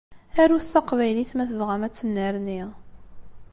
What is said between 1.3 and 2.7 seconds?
ma tebɣam ad tennerni.